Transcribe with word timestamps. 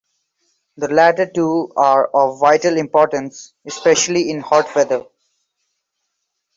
The 0.77 0.87
latter 0.87 1.29
two 1.31 1.71
are 1.77 2.07
of 2.07 2.39
vital 2.39 2.75
importance, 2.77 3.53
especially 3.67 4.31
in 4.31 4.39
hot 4.39 4.73
weather. 4.75 5.05